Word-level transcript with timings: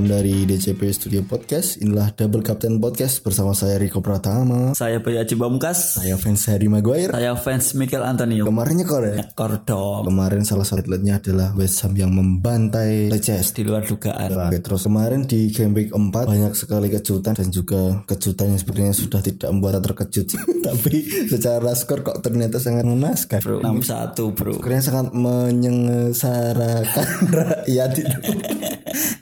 Direkam 0.00 0.16
dari 0.16 0.48
DCP 0.48 0.80
Studio 0.96 1.20
Podcast. 1.28 1.76
Inilah 1.76 2.16
Double 2.16 2.40
Captain 2.40 2.80
Podcast 2.80 3.20
bersama 3.20 3.52
saya 3.52 3.76
Riko 3.76 4.00
Pratama. 4.00 4.72
Saya 4.72 4.96
Bayi 5.04 5.20
Aji 5.20 5.36
Bamungkas. 5.36 6.00
Saya 6.00 6.16
fans 6.16 6.40
Harry 6.48 6.72
Maguire. 6.72 7.12
Saya 7.12 7.36
fans 7.36 7.76
Michael 7.76 8.08
Antonio. 8.08 8.48
Kemarinnya 8.48 8.88
kok 8.88 9.04
ya? 9.04 9.28
Kordom. 9.36 10.08
Kemarin 10.08 10.48
salah 10.48 10.64
satu 10.64 10.88
atletnya 10.88 11.20
adalah 11.20 11.52
West 11.52 11.84
Ham 11.84 11.92
yang 12.00 12.16
membantai 12.16 13.12
Leicester. 13.12 13.52
Di 13.52 13.68
luar 13.68 13.84
dugaan. 13.84 14.48
Oke, 14.48 14.64
terus 14.64 14.88
kemarin 14.88 15.28
di 15.28 15.52
game 15.52 15.76
week 15.76 15.92
4 15.92 16.08
banyak 16.08 16.56
sekali 16.56 16.88
kejutan 16.88 17.36
dan 17.36 17.52
juga 17.52 18.00
kejutan 18.08 18.56
yang 18.56 18.60
sebenarnya 18.64 18.96
sudah 18.96 19.20
tidak 19.20 19.52
membuat 19.52 19.84
terkejut. 19.84 20.32
Tapi 20.64 21.28
secara 21.28 21.76
skor 21.76 22.00
kok 22.00 22.24
ternyata 22.24 22.56
sangat 22.56 22.88
mengenaskan. 22.88 23.44
Bro, 23.44 23.60
6-1 23.68 24.16
bro. 24.32 24.56
Skornya 24.56 24.80
sangat 24.80 25.12
menyengsarakan 25.12 27.08
rakyat 27.36 27.90
itu. 28.00 28.16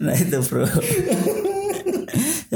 Nah 0.02 0.14
itu 0.14 0.38
bro. 0.46 0.66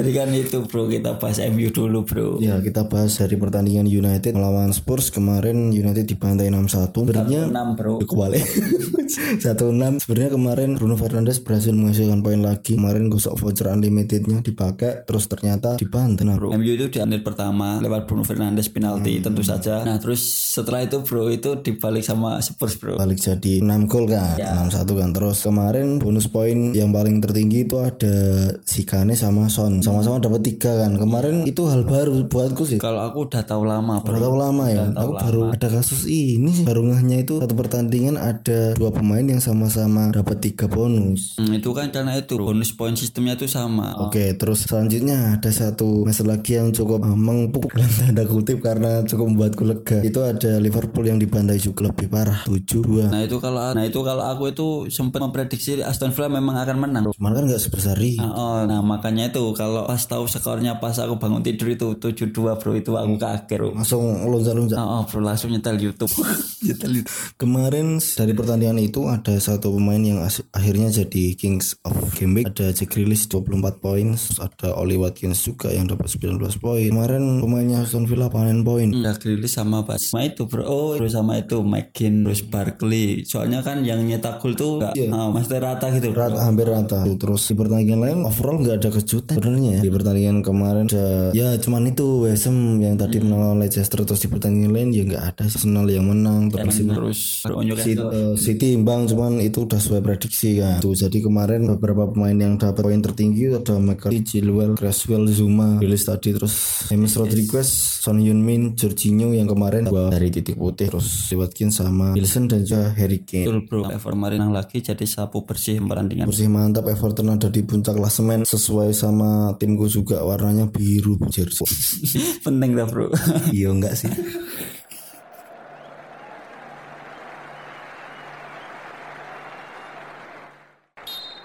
Jadi 0.03 0.19
kan 0.19 0.35
itu 0.35 0.59
bro 0.67 0.91
kita 0.91 1.15
bahas 1.15 1.39
MU 1.47 1.71
dulu 1.71 2.03
bro. 2.03 2.29
Ya 2.43 2.59
kita 2.59 2.91
bahas 2.91 3.15
dari 3.15 3.39
pertandingan 3.39 3.87
United 3.87 4.35
melawan 4.35 4.75
Spurs 4.75 5.15
kemarin 5.15 5.71
United 5.71 6.11
dibantai 6.11 6.51
6-1 6.51 6.91
Sebenarnya 6.91 7.43
6 7.47 7.79
bro. 7.79 8.03
kebalik 8.03 8.43
1-6 9.47 10.03
Sebenarnya 10.03 10.31
kemarin 10.35 10.75
Bruno 10.75 10.99
Fernandes 10.99 11.39
berhasil 11.39 11.71
menghasilkan 11.71 12.19
poin 12.19 12.43
lagi 12.43 12.75
Kemarin 12.75 13.07
gosok 13.07 13.39
voucher 13.39 13.71
unlimitednya 13.71 14.43
dipakai 14.43 15.07
Terus 15.07 15.31
ternyata 15.31 15.79
dibantai 15.79 16.27
nah, 16.27 16.35
Bro. 16.35 16.51
MU 16.59 16.75
itu 16.75 16.91
di 16.91 16.99
menit 16.99 17.23
pertama 17.23 17.79
lewat 17.79 18.11
Bruno 18.11 18.27
Fernandes 18.27 18.67
penalti 18.75 19.23
tentu 19.23 19.47
saja. 19.47 19.87
Nah 19.87 20.03
terus 20.03 20.19
setelah 20.27 20.83
itu 20.83 20.99
bro 21.07 21.31
itu 21.31 21.63
dibalik 21.63 22.03
sama 22.03 22.43
Spurs 22.43 22.75
bro. 22.75 22.99
balik 22.99 23.23
jadi 23.23 23.63
6 23.63 23.87
gol 23.87 24.11
kan 24.11 24.35
6-1 24.35 24.99
kan 24.99 25.11
Terus 25.15 25.39
kemarin 25.47 25.87
bonus 26.03 26.27
poin 26.27 26.75
yang 26.75 26.91
paling 26.91 27.23
tertinggi 27.23 27.69
itu 27.69 27.79
ada 27.79 28.51
si 28.67 28.83
Kane 28.83 29.15
sama 29.15 29.47
Son 29.47 29.79
Sama-sama 29.93 30.17
dapat 30.19 30.41
tiga 30.43 30.73
kan 30.83 30.97
Kemarin 30.99 31.47
itu 31.47 31.63
hal 31.69 31.85
baru 31.87 32.25
buatku 32.27 32.65
sih 32.67 32.79
Kalau 32.83 33.05
aku 33.05 33.29
udah 33.31 33.43
tahu 33.47 33.63
lama. 33.69 34.03
Baru 34.03 34.19
tahu 34.19 34.37
lama 34.41 34.65
ya. 34.67 34.89
Aku 34.97 35.13
baru 35.15 35.41
ada 35.55 35.69
kasus 35.69 36.09
ini 36.09 36.51
sih. 36.51 36.65
Baru 36.65 36.83
ngehnya 36.89 37.23
itu 37.23 37.39
satu 37.39 37.55
pertandingan 37.55 38.19
ada 38.19 38.75
dua 38.75 38.91
pemain 38.91 39.23
yang 39.23 39.39
sama-sama 39.39 40.11
dapat 40.11 40.43
tiga 40.43 40.67
bonus. 40.67 41.39
Hmm, 41.39 41.55
itu 41.55 41.71
kan 41.71 41.95
karena 41.95 42.19
itu 42.19 42.39
bonus 42.39 42.75
poin 42.75 42.95
sistemnya 42.99 43.39
itu 43.39 43.47
sama. 43.47 43.95
Oke, 44.03 44.35
terus 44.37 44.67
selanjutnya 44.67 45.39
ada 45.39 45.51
satu 45.51 46.05
masalah 46.05 46.39
lagi 46.39 46.57
yang 46.57 46.73
cukup 46.73 47.05
uh, 47.05 47.17
mengpuk 47.17 47.71
dalam 47.77 47.93
tanda 47.93 48.25
kutip 48.29 48.59
karena 48.65 49.05
cukup 49.05 49.27
membuatku 49.33 49.63
lega. 49.65 49.99
Itu 50.05 50.25
ada 50.25 50.59
Liverpool 50.59 51.09
yang 51.09 51.19
dibantai 51.19 51.59
juga 51.59 51.89
lebih 51.89 52.13
parah 52.13 52.45
7-2. 52.49 53.09
Nah 53.09 53.21
itu 53.25 53.37
kalau 53.41 53.61
nah 53.73 53.85
itu 53.85 54.01
kalau 54.05 54.25
aku 54.29 54.53
itu 54.53 54.67
sempat 54.93 55.25
memprediksi 55.25 55.81
Aston 55.81 56.13
Villa 56.13 56.29
memang 56.29 56.61
akan 56.61 56.77
menang. 56.77 57.03
Cuman 57.17 57.33
kan 57.33 57.45
nggak 57.49 57.63
sebesar 57.63 57.97
ini. 57.97 58.21
Nah, 58.21 58.33
oh, 58.37 58.59
nah 58.69 58.81
makanya 58.85 59.33
itu 59.33 59.41
kalau 59.57 59.72
pas 59.89 60.03
tahu 60.05 60.25
skornya 60.29 60.77
pas 60.77 60.95
aku 61.01 61.17
bangun 61.17 61.41
tidur 61.41 61.73
itu 61.73 61.89
7-2 61.97 62.61
bro 62.61 62.73
itu 62.77 62.93
aku 62.95 63.15
kaget 63.17 63.43
bro. 63.49 63.69
Langsung 63.73 64.03
loncat-loncat. 64.29 64.77
Oh, 64.77 65.01
oh, 65.01 65.03
bro 65.09 65.21
langsung 65.25 65.51
nyetel 65.51 65.81
YouTube. 65.81 66.13
nyetel 66.67 67.01
YouTube. 67.01 67.17
Kemarin 67.41 67.97
dari 67.99 68.33
pertandingan 68.37 68.79
itu 68.81 69.09
ada 69.09 69.35
satu 69.41 69.73
pemain 69.75 70.01
yang 70.01 70.21
akhirnya 70.53 70.93
jadi 70.93 71.33
Kings 71.35 71.81
of 71.89 71.97
Game 72.21 72.37
Week. 72.37 72.47
Ada 72.53 72.77
Jack 72.77 72.93
Grealish 72.93 73.27
24 73.33 73.81
poin, 73.81 74.13
ada 74.39 74.69
Oli 74.77 75.01
Watkins 75.01 75.41
juga 75.41 75.73
yang 75.73 75.89
dapat 75.89 76.13
19 76.13 76.39
poin. 76.61 76.91
Kemarin 76.93 77.41
pemainnya 77.41 77.89
Aston 77.89 78.05
Villa 78.05 78.29
panen 78.29 78.61
poin. 78.61 78.93
Udah 78.93 79.17
rilis 79.23 79.57
sama 79.57 79.87
pas 79.87 79.97
sama 79.97 80.29
itu 80.29 80.45
bro. 80.45 80.63
Oh 80.69 80.93
terus 80.99 81.17
sama 81.17 81.41
itu 81.41 81.65
McKin 81.65 82.29
terus 82.29 82.45
Barkley. 82.45 83.25
Soalnya 83.25 83.65
kan 83.65 83.81
yang 83.81 84.05
nyetak 84.05 84.43
gol 84.43 84.53
tuh 84.53 84.83
gak, 84.83 84.99
ah, 85.15 85.33
maksudnya 85.33 85.73
rata 85.73 85.89
gitu. 85.95 86.11
Bro. 86.13 86.21
rata 86.29 86.41
hampir 86.45 86.67
rata 86.69 86.99
terus 87.17 87.43
di 87.47 87.55
pertandingan 87.55 88.01
lain 88.03 88.19
overall 88.27 88.59
nggak 88.59 88.77
ada 88.83 88.91
kejutan 88.99 89.37
sebenarnya 89.63 89.79
ya. 89.79 89.87
Di 89.87 89.91
pertandingan 89.95 90.39
kemarin 90.43 90.85
ada 90.91 91.07
ya 91.33 91.49
cuman 91.59 91.83
itu 91.91 92.07
West 92.27 92.45
Ham 92.51 92.59
yang 92.83 92.97
tadi 92.99 93.17
menang 93.23 93.41
lawan 93.41 93.59
Leicester 93.63 94.01
terus 94.03 94.21
di 94.23 94.29
pertandingan 94.29 94.73
lain 94.75 94.89
ya 94.91 95.03
nggak 95.07 95.25
ada. 95.35 95.45
Arsenal 95.47 95.87
yang 95.87 96.07
menang 96.09 96.51
terus 96.51 96.81
Terus 96.83 97.21
bro 97.45 97.55
unjuk 97.63 97.79
City, 97.79 98.01
eh, 98.01 98.35
City 98.39 98.67
imbang 98.75 99.07
cuman 99.07 99.39
itu 99.43 99.65
udah 99.67 99.79
sesuai 99.79 100.03
prediksi 100.03 100.59
kan. 100.59 100.83
Tuh 100.83 100.95
jadi 100.97 101.19
kemarin 101.23 101.69
beberapa 101.77 102.11
pemain 102.11 102.35
yang 102.35 102.55
dapat 102.59 102.83
poin 102.83 103.03
tertinggi 103.03 103.53
ada 103.53 103.77
McCarthy, 103.79 104.23
Chilwell, 104.25 104.75
Creswell, 104.75 105.29
Zuma, 105.31 105.79
Rilis 105.79 106.07
tadi 106.07 106.35
terus 106.35 106.87
James 106.89 107.13
Rodriguez, 107.15 107.69
Son 108.03 108.19
Heung-min, 108.19 108.75
Jorginho 108.75 109.31
yang 109.35 109.47
kemarin 109.47 109.87
gua 109.87 110.11
dari 110.11 110.33
titik 110.33 110.59
putih 110.59 110.89
terus 110.91 111.31
Watkins 111.33 111.79
sama 111.79 112.15
Wilson 112.17 112.49
dan 112.49 112.61
juga 112.65 112.95
Harry 112.97 113.23
Kane. 113.23 113.47
Betul 113.47 113.61
bro. 113.69 113.83
Everton 113.93 114.19
menang 114.19 114.53
lagi 114.55 114.79
jadi 114.81 115.05
sapu 115.05 115.45
bersih 115.45 115.83
pertandingan. 115.83 116.27
bersih 116.27 116.49
mantap. 116.49 116.89
Everton 116.89 117.35
ada 117.35 117.49
di 117.53 117.61
puncak 117.63 117.99
klasemen 117.99 118.43
sesuai 118.47 118.95
sama 118.95 119.52
timku 119.57 119.89
juga 119.89 120.21
warnanya 120.23 120.69
biru 120.69 121.17
jersey 121.29 121.65
Penting 122.47 122.77
dah 122.77 122.87
bro. 122.87 123.09
iya 123.57 123.69
enggak 123.73 123.95
sih 123.97 124.11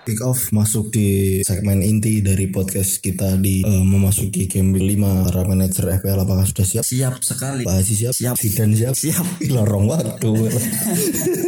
Kick 0.08 0.24
off 0.24 0.56
masuk 0.56 0.88
di 0.96 1.44
segmen 1.44 1.84
inti 1.84 2.24
dari 2.24 2.48
podcast 2.48 3.04
kita 3.04 3.36
di 3.36 3.60
eh, 3.60 3.84
memasuki 3.84 4.48
game 4.48 4.72
week 4.72 4.96
5 4.96 5.28
para 5.28 5.44
manajer 5.44 5.84
FPL 6.00 6.24
apakah 6.24 6.48
sudah 6.48 6.64
siap? 6.64 6.84
Siap 6.88 7.20
sekali. 7.20 7.68
Pak 7.68 7.76
Haji 7.76 7.94
siap? 8.08 8.14
Siap. 8.16 8.36
Zidane 8.40 8.76
siap? 8.80 8.96
Siap. 8.96 9.52
Lorong 9.52 9.92
waktu 9.92 10.32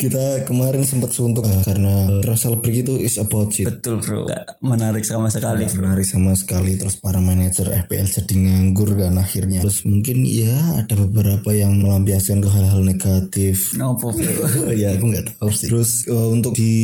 kita 0.00 0.46
kemarin 0.46 0.86
sempat 0.86 1.10
suntuk 1.12 1.46
eh, 1.46 1.62
karena 1.66 2.22
Russell 2.22 2.58
Brand 2.62 2.78
itu 2.86 2.94
is 3.02 3.18
about 3.18 3.50
it 3.58 3.66
Betul 3.66 3.98
bro. 4.00 4.24
Gak 4.30 4.62
menarik 4.62 5.02
sama 5.02 5.28
sekali. 5.28 5.66
menarik 5.66 6.06
sama 6.06 6.32
sekali. 6.38 6.78
Terus 6.78 6.96
para 7.02 7.18
manajer 7.18 7.66
FPL 7.86 8.08
jadi 8.08 8.34
nganggur 8.34 8.94
kan 8.94 9.18
akhirnya. 9.18 9.60
Terus 9.64 9.82
mungkin 9.84 10.22
ya 10.22 10.54
ada 10.78 10.94
beberapa 10.94 11.50
yang 11.50 11.82
melampiaskan 11.82 12.40
ke 12.42 12.48
hal-hal 12.50 12.82
negatif. 12.86 13.74
Nopo 13.74 14.14
bro. 14.14 14.70
ya 14.80 14.94
aku 14.94 15.04
nggak 15.10 15.26
tahu 15.36 15.50
sih. 15.50 15.68
Terus 15.68 16.06
eh, 16.06 16.28
untuk 16.30 16.54
di 16.54 16.74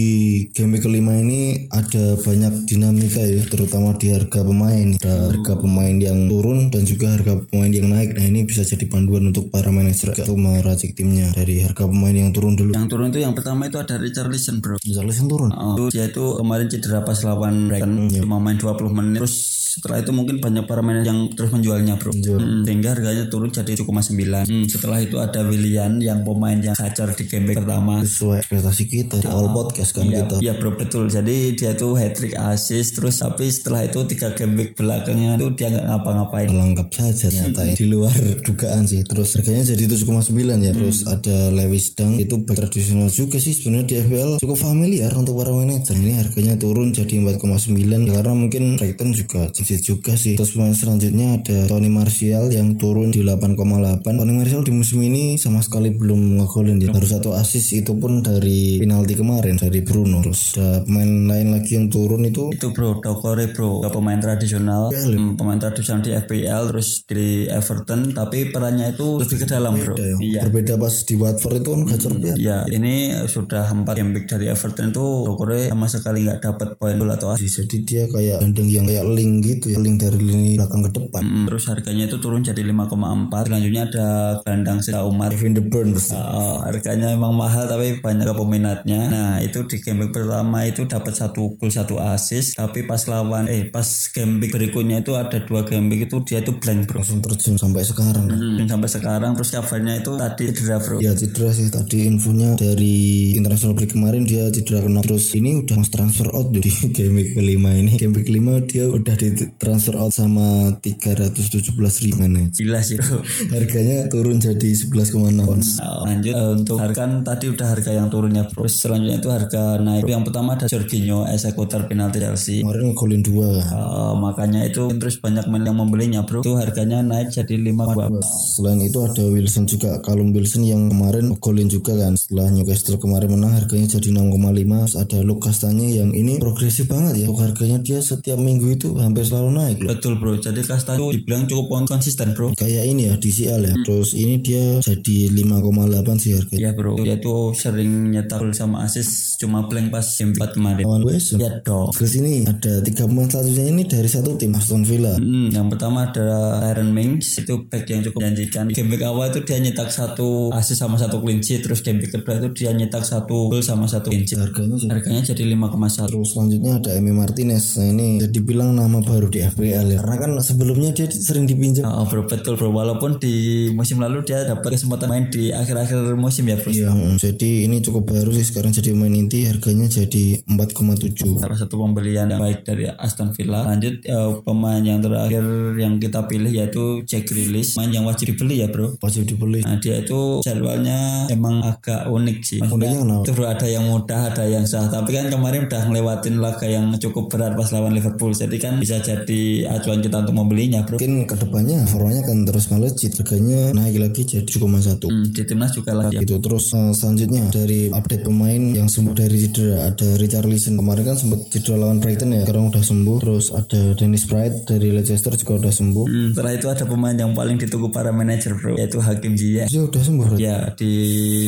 game 0.50 0.82
kelima 0.82 1.14
ini 1.14 1.70
ada 1.70 2.18
banyak 2.18 2.66
dinamika 2.66 3.22
ya 3.22 3.42
terutama 3.46 3.94
di 3.94 4.10
harga 4.10 4.42
pemain. 4.42 4.98
Ada 4.98 5.14
harga 5.30 5.54
pemain 5.60 5.96
yang 5.96 6.26
turun 6.26 6.68
dan 6.74 6.82
juga 6.82 7.14
harga 7.14 7.38
pemain 7.46 7.70
yang 7.70 7.88
naik. 7.92 8.18
Nah 8.18 8.26
ini 8.26 8.42
bisa 8.44 8.66
jadi 8.66 8.84
panduan 8.90 9.30
untuk 9.30 9.48
para 9.54 9.70
manajer 9.70 10.12
untuk 10.18 10.38
meracik 10.38 10.98
timnya. 10.98 11.30
Dari 11.32 11.62
harga 11.62 11.86
pemain 11.86 12.14
yang 12.14 12.34
turun 12.34 12.58
dulu 12.58 12.71
Yang 12.72 12.84
turun 12.88 13.06
itu 13.12 13.20
yang 13.20 13.34
pertama 13.36 13.68
itu 13.68 13.78
ada 13.78 13.94
Richarlison 14.00 14.64
bro. 14.64 14.76
Richarlison 14.80 15.26
turun? 15.28 15.50
Oh, 15.52 15.76
itu 15.76 15.84
dia 15.92 16.08
itu 16.08 16.24
kemarin 16.40 16.66
cedera 16.72 17.00
pas 17.04 17.18
lawan 17.22 17.68
Brighton 17.68 18.08
cuma 18.08 18.36
main 18.40 18.56
20 18.56 18.88
menit. 18.90 19.20
Terus 19.20 19.34
setelah 19.72 20.04
itu 20.04 20.12
mungkin 20.12 20.36
banyak 20.36 20.64
para 20.68 20.84
manajer 20.84 21.08
yang 21.08 21.20
terus 21.32 21.50
menjualnya 21.52 21.96
bro. 21.96 22.12
Hmm, 22.12 22.64
sehingga 22.64 22.92
harganya 22.92 23.24
turun 23.32 23.48
jadi 23.48 23.72
1,9 23.72 23.88
hmm, 23.88 24.64
setelah 24.68 24.98
itu 25.00 25.16
ada 25.16 25.40
Willian 25.48 25.96
yang 26.00 26.20
pemain 26.24 26.60
yang 26.60 26.76
gacor 26.76 27.12
di 27.16 27.24
game 27.24 27.56
pertama. 27.56 28.04
Sesuai 28.04 28.44
ekspektasi 28.44 28.84
kita 28.88 29.16
di 29.24 29.28
all 29.28 29.48
podcast 29.52 29.96
kan 29.96 30.08
kita. 30.08 30.36
Iya 30.44 30.60
bro 30.60 30.76
betul. 30.76 31.08
Jadi 31.08 31.56
dia 31.56 31.72
tuh 31.72 31.96
hat 31.96 32.16
trick 32.16 32.36
assist 32.36 33.00
terus 33.00 33.20
tapi 33.20 33.48
setelah 33.48 33.88
itu 33.88 34.04
tiga 34.08 34.36
game 34.36 34.60
week 34.60 34.76
belakangnya 34.76 35.40
itu 35.40 35.48
dia 35.56 35.72
nggak 35.72 35.86
ngapa-ngapain. 35.88 36.48
Lengkap 36.52 36.88
saja 36.92 37.32
ternyata 37.32 37.60
ya. 37.64 37.74
di 37.76 37.86
luar. 37.88 38.14
Dugaan 38.44 38.84
sih. 38.84 39.00
Terus 39.02 39.40
harganya 39.40 39.64
jadi 39.72 39.84
7,9 39.88 40.68
ya. 40.68 40.72
Terus 40.76 40.98
ada 41.08 41.36
Lewis 41.48 41.96
Dunk 41.96 42.20
itu 42.20 42.34
tradisional 42.62 43.10
juga 43.10 43.42
sih 43.42 43.52
sebenarnya 43.58 43.86
di 43.86 43.94
FPL 44.06 44.30
cukup 44.38 44.58
familiar 44.58 45.10
untuk 45.18 45.34
para 45.38 45.50
manajer. 45.50 45.98
Ini 45.98 46.14
harganya 46.22 46.54
turun 46.54 46.94
jadi 46.94 47.18
4,9 47.18 47.74
ya, 48.06 48.12
karena 48.22 48.34
mungkin 48.34 48.62
Brighton 48.78 49.10
juga 49.10 49.50
jenis 49.50 49.82
juga 49.82 50.14
sih. 50.14 50.38
Terus 50.38 50.54
pemain 50.54 50.74
selanjutnya 50.74 51.42
ada 51.42 51.66
Tony 51.66 51.90
Martial 51.90 52.48
yang 52.54 52.78
turun 52.78 53.10
di 53.10 53.20
8,8 53.26 54.02
Tony 54.02 54.32
Martial 54.32 54.62
di 54.62 54.72
musim 54.72 55.02
ini 55.02 55.36
sama 55.36 55.58
sekali 55.60 55.90
belum 55.90 56.38
ngegolin 56.38 56.78
dia. 56.78 56.94
Baru 56.94 57.06
satu 57.06 57.34
assist 57.34 57.74
itu 57.74 57.92
pun 57.98 58.22
dari 58.22 58.78
penalti 58.78 59.14
kemarin 59.18 59.58
dari 59.58 59.82
Bruno. 59.82 60.22
Terus 60.22 60.54
ada 60.56 60.86
pemain 60.86 61.10
lain 61.10 61.48
lagi 61.52 61.74
yang 61.74 61.90
turun 61.90 62.22
itu. 62.24 62.54
Itu 62.54 62.70
bro 62.70 63.02
Dokore 63.02 63.50
bro. 63.50 63.82
Gak 63.82 63.92
pemain 63.92 64.20
tradisional. 64.22 64.94
Hmm, 64.94 65.34
pemain 65.34 65.58
tradisional 65.58 66.00
di 66.06 66.14
FPL 66.14 66.62
terus 66.70 67.02
di 67.04 67.50
Everton. 67.50 68.14
Tapi 68.14 68.54
perannya 68.54 68.94
itu 68.94 69.18
lebih 69.18 69.38
ke 69.42 69.46
dalam 69.50 69.74
bro. 69.74 69.94
ya, 69.98 70.14
iya. 70.22 70.40
Berbeda 70.46 70.78
pas 70.78 70.94
di 71.02 71.14
Watford 71.18 71.60
itu 71.60 71.70
kan 71.72 71.82
gacor 71.88 72.12
banget 72.22 72.36
Ya, 72.52 72.58
ini 72.68 72.94
sudah 73.24 73.64
empat 73.64 73.96
game 73.96 74.12
week 74.12 74.28
dari 74.28 74.46
Everton 74.46 74.92
itu 74.92 75.06
Dokore 75.24 75.72
sama 75.72 75.88
sekali 75.88 76.22
nggak 76.22 76.40
dapat 76.42 76.68
poin 76.76 77.00
gol 77.00 77.08
atau 77.08 77.32
assist. 77.32 77.64
jadi 77.64 77.76
dia 77.82 78.02
kayak 78.06 78.44
gandeng 78.44 78.68
yang 78.68 78.84
kayak 78.84 79.08
link 79.08 79.40
gitu 79.40 79.72
ya 79.72 79.78
link 79.80 79.96
dari 79.96 80.20
lini 80.20 80.60
belakang 80.60 80.84
ke 80.84 80.90
depan 80.92 81.22
Hmm, 81.22 81.46
Terus 81.46 81.64
harganya 81.68 82.04
itu 82.04 82.18
turun 82.18 82.42
jadi 82.42 82.60
5,4. 82.60 83.46
Selanjutnya 83.46 83.82
ada 83.86 84.08
gelandang 84.42 84.78
Sita 84.80 85.00
Umar. 85.02 85.30
Kevin 85.30 85.54
De 85.54 85.62
Bruyne. 85.62 85.94
Oh, 86.12 86.60
harganya 86.60 87.08
emang 87.08 87.32
mahal 87.32 87.64
tapi 87.64 88.02
banyak 88.02 88.26
peminatnya. 88.26 89.00
Nah 89.08 89.32
itu 89.38 89.62
di 89.64 89.78
game 89.78 90.02
week 90.02 90.12
pertama 90.12 90.66
itu 90.66 90.84
dapat 90.84 91.14
satu 91.14 91.54
gol 91.56 91.70
satu 91.70 92.02
assist. 92.02 92.58
Tapi 92.58 92.84
pas 92.84 93.00
lawan 93.06 93.46
eh 93.46 93.70
pas 93.70 93.86
game 94.10 94.42
week 94.42 94.50
berikutnya 94.50 95.00
itu 95.00 95.14
ada 95.14 95.38
dua 95.38 95.62
game 95.62 95.86
week 95.88 96.10
itu 96.10 96.16
dia 96.26 96.42
itu 96.42 96.52
blank 96.52 96.90
bro. 96.90 96.98
langsung 96.98 97.22
terjun 97.22 97.54
sampai 97.56 97.82
sekarang. 97.82 98.26
Hmm, 98.26 98.66
sampai 98.66 98.88
sekarang 98.90 99.30
terus 99.32 99.50
kabarnya 99.50 99.94
itu 100.00 100.12
tadi 100.16 100.42
cedera 100.50 100.76
bro. 100.82 100.96
Ya 100.98 101.12
cedera 101.14 101.48
sih 101.50 101.68
tadi 101.68 102.08
infonya 102.08 102.41
Soalnya 102.42 102.58
dari 102.74 103.38
international 103.38 103.78
break 103.78 103.94
kemarin 103.94 104.26
dia 104.26 104.50
cedera 104.50 104.82
kena 104.82 104.98
terus 104.98 105.30
ini 105.38 105.62
udah 105.62 105.78
mau 105.78 105.86
transfer 105.86 106.26
out 106.34 106.50
di 106.50 106.58
game 106.98 107.14
week 107.22 107.38
kelima 107.38 107.70
ini. 107.70 107.94
Game 107.94 108.18
week 108.18 108.26
kelima 108.26 108.58
dia 108.66 108.90
udah 108.90 109.14
di 109.14 109.30
transfer 109.62 109.94
out 109.94 110.10
sama 110.10 110.74
317 110.82 111.70
ribu 112.02 112.18
manage. 112.18 112.58
Gila 112.58 112.82
sih 112.82 112.98
bro. 112.98 113.22
Harganya 113.54 114.10
turun 114.10 114.42
jadi 114.42 114.74
11,6 114.74 115.22
ons. 115.38 115.78
Nah, 115.78 116.02
lanjut 116.02 116.34
eh, 116.34 116.50
untuk 116.50 116.78
harga 116.82 116.98
kan 116.98 117.10
tadi 117.22 117.46
udah 117.46 117.66
harga 117.78 117.90
yang 117.94 118.10
turunnya 118.10 118.42
bro. 118.50 118.66
Terus 118.66 118.74
selanjutnya 118.74 119.22
itu 119.22 119.30
harga 119.30 119.62
naik. 119.78 120.02
Yang 120.02 120.24
pertama 120.26 120.58
ada 120.58 120.66
Jorginho 120.66 121.22
eksekutor 121.30 121.86
penalti 121.86 122.18
Chelsea. 122.18 122.66
Kemarin 122.66 122.90
ngegolin 122.90 123.22
dua. 123.22 123.50
Eh, 123.62 124.14
makanya 124.18 124.66
itu 124.66 124.90
terus 124.98 125.22
banyak 125.22 125.46
main 125.46 125.62
yang 125.62 125.78
membelinya 125.78 126.26
bro. 126.26 126.42
Itu 126.42 126.58
harganya 126.58 127.06
naik 127.06 127.30
jadi 127.30 127.54
5 127.54 128.18
Selain 128.58 128.82
itu 128.82 128.98
ada 128.98 129.30
Wilson 129.30 129.70
juga, 129.70 130.02
Callum 130.02 130.34
Wilson 130.34 130.66
yang 130.66 130.90
kemarin 130.90 131.38
golin 131.38 131.70
juga 131.70 131.94
kan. 131.94 132.18
Setelah 132.22 132.54
Newcastle 132.54 133.02
kemarin 133.02 133.34
menang 133.34 133.58
harganya 133.58 133.98
jadi 133.98 134.14
6,5. 134.14 134.30
Terus 134.30 134.94
ada 134.94 135.18
Lucas 135.26 135.58
Tanya 135.58 135.90
yang 135.90 136.14
ini 136.14 136.38
progresif 136.38 136.86
banget 136.86 137.18
ya. 137.18 137.26
Untuk 137.26 137.42
harganya 137.42 137.82
dia 137.82 137.98
setiap 137.98 138.38
minggu 138.38 138.78
itu 138.78 138.94
hampir 138.94 139.26
selalu 139.26 139.50
naik 139.50 139.76
loh. 139.82 139.90
Betul 139.90 140.22
bro. 140.22 140.38
Jadi 140.38 140.62
Kasta 140.62 140.94
itu 140.94 141.18
dibilang 141.18 141.50
cukup 141.50 141.82
konsisten 141.90 142.30
bro. 142.38 142.54
Kayak 142.54 142.86
ini 142.86 143.10
ya 143.10 143.18
DCL 143.18 143.62
ya. 143.66 143.74
Terus 143.82 144.14
ini 144.14 144.38
dia 144.38 144.78
jadi 144.78 145.34
5,8 145.34 146.22
sih 146.22 146.30
harganya. 146.38 146.62
Ya 146.62 146.70
bro. 146.70 146.94
Dia 147.02 147.18
tuh 147.18 147.58
sering 147.58 148.14
nyetak 148.14 148.38
sama 148.54 148.86
asis 148.86 149.34
cuma 149.42 149.66
blank 149.66 149.90
pas 149.90 150.06
game 150.06 150.30
4 150.38 150.54
kemarin. 150.54 150.84
Lawan 150.86 151.02
West. 151.02 151.34
Ya 151.34 151.58
dong. 151.58 151.90
Terus 151.90 152.22
ini 152.22 152.46
ada 152.46 152.78
tiga 152.86 153.10
pemain 153.10 153.26
selanjutnya 153.26 153.66
ini 153.66 153.82
dari 153.82 154.06
satu 154.06 154.38
tim 154.38 154.54
Aston 154.54 154.86
Villa. 154.86 155.18
Hmm, 155.18 155.50
yang 155.50 155.66
pertama 155.66 156.06
ada 156.06 156.62
Aaron 156.70 156.94
Mings 156.94 157.34
itu 157.42 157.66
back 157.66 157.90
yang 157.90 158.06
cukup 158.06 158.22
menjanjikan. 158.22 158.70
Game 158.70 158.94
week 158.94 159.02
awal 159.02 159.26
itu 159.34 159.42
dia 159.42 159.58
nyetak 159.58 159.90
satu 159.90 160.54
asis 160.54 160.78
sama 160.78 160.94
satu 160.94 161.18
clean 161.18 161.42
sheet, 161.42 161.66
terus 161.66 161.82
game 161.82 161.98
kedua 162.12 162.36
itu 162.36 162.48
dia 162.52 162.70
nyetak 162.76 163.00
satu 163.00 163.48
gol 163.48 163.64
sama 163.64 163.88
satu 163.88 164.12
sheet. 164.12 164.36
Harganya 164.36 164.76
jadi 164.76 164.92
Harganya 164.92 165.22
jadi 165.32 165.42
5,1. 165.56 166.12
Terus 166.12 166.28
selanjutnya 166.36 166.72
ada 166.76 166.90
Emi 166.92 167.12
Martinez. 167.16 167.64
Nah 167.80 167.88
ini 167.88 168.08
jadi 168.20 168.38
bilang 168.44 168.76
nama 168.76 169.00
baru 169.00 169.32
di 169.32 169.40
FPL 169.40 169.96
ya. 169.96 169.98
Karena 170.04 170.16
kan 170.20 170.30
sebelumnya 170.44 170.92
dia 170.92 171.08
sering 171.08 171.48
dipinjam. 171.48 171.88
Oh, 171.88 172.04
bro 172.04 172.28
betul 172.28 172.60
bro 172.60 172.68
walaupun 172.68 173.16
di 173.16 173.68
musim 173.72 173.98
lalu 173.98 174.22
dia 174.28 174.44
dapat 174.44 174.76
kesempatan 174.76 175.08
main 175.08 175.24
di 175.32 175.48
akhir-akhir 175.50 176.14
musim 176.20 176.44
ya 176.48 176.56
bro. 176.60 176.68
Iya, 176.68 176.90
jadi 177.16 177.50
ini 177.64 177.80
cukup 177.80 178.12
baru 178.12 178.30
sih 178.36 178.46
sekarang 178.46 178.76
jadi 178.76 178.92
main 178.92 179.14
inti 179.16 179.48
harganya 179.48 179.88
jadi 179.88 180.44
4,7. 180.44 181.40
Salah 181.40 181.58
satu 181.58 181.80
pembelian 181.80 182.28
yang 182.28 182.42
baik 182.42 182.66
dari 182.66 182.90
Aston 182.90 183.32
Villa. 183.32 183.64
Lanjut 183.64 184.04
eh, 184.04 184.30
pemain 184.44 184.82
yang 184.82 185.00
terakhir 185.00 185.44
yang 185.78 185.96
kita 185.96 186.26
pilih 186.26 186.52
yaitu 186.52 187.06
Jack 187.08 187.30
Grealish, 187.30 187.74
pemain 187.74 187.92
yang 187.92 188.04
wajib 188.04 188.34
dibeli 188.34 188.60
ya 188.60 188.68
bro. 188.68 188.98
Wajib 189.00 189.24
dibeli. 189.24 189.62
Nah 189.62 189.78
dia 189.78 190.02
itu 190.02 190.42
jadwalnya 190.42 191.30
emang 191.30 191.62
agak 191.62 192.01
unik 192.04 192.38
sih. 192.40 192.58
Uniknya 192.60 192.98
kenapa? 192.98 193.22
Itu 193.22 193.32
bro 193.32 193.46
ada 193.46 193.66
yang 193.66 193.84
mudah, 193.84 194.20
ada 194.26 194.44
yang 194.44 194.64
sah. 194.64 194.86
Tapi 194.86 195.10
kan 195.10 195.26
kemarin 195.28 195.66
udah 195.66 195.82
ngelewatin 195.84 196.34
laga 196.36 196.64
yang 196.64 196.90
cukup 196.96 197.28
berat 197.28 197.52
pas 197.52 197.68
lawan 197.70 197.92
Liverpool. 197.92 198.32
Jadi 198.32 198.56
kan 198.56 198.76
bisa 198.76 198.98
jadi 198.98 199.40
acuan 199.70 199.98
kita 199.98 200.20
untuk 200.20 200.34
membelinya 200.34 200.82
bro. 200.82 200.96
Mungkin 200.96 201.24
ke 201.24 201.36
depannya 201.36 201.84
formanya 201.84 202.22
akan 202.22 202.38
terus 202.44 202.66
melejit 202.68 203.12
harganya 203.14 203.72
naik 203.72 203.98
lagi 203.98 204.22
jadi 204.22 204.42
7,1 204.42 205.04
Hmm, 205.04 205.28
di 205.28 205.42
timnas 205.42 205.70
juga 205.70 205.92
lah 205.92 206.06
ya. 206.08 206.20
gitu 206.20 206.38
terus 206.38 206.70
eh, 206.70 206.92
selanjutnya 206.92 207.48
dari 207.48 207.88
update 207.88 208.22
pemain 208.22 208.62
yang 208.72 208.86
sembuh 208.86 209.12
dari 209.12 209.36
cedera 209.38 209.88
ada 209.88 210.08
Richarlison 210.14 210.74
kemarin 210.74 211.04
kan 211.04 211.16
sempat 211.16 211.40
cedera 211.48 211.76
lawan 211.78 211.98
Brighton 211.98 212.30
ya 212.30 212.42
sekarang 212.42 212.68
udah 212.68 212.80
sembuh 212.80 213.16
terus 213.18 213.46
ada 213.50 213.80
Dennis 213.92 214.24
Bright 214.24 214.64
dari 214.64 214.88
Leicester 214.90 215.34
juga 215.34 215.52
udah 215.58 215.72
sembuh 215.72 216.04
Hmm, 216.04 216.28
setelah 216.32 216.52
itu 216.52 216.66
ada 216.66 216.84
pemain 216.84 217.14
yang 217.14 217.32
paling 217.32 217.56
ditunggu 217.56 217.88
para 217.88 218.10
manajer 218.10 218.52
bro, 218.52 218.74
yaitu 218.74 218.98
Hakim 218.98 219.34
Ziyech. 219.34 219.66
dia 219.66 219.82
udah 219.82 220.02
sembuh. 220.02 220.26
Ya 220.36 220.70
di 220.72 220.92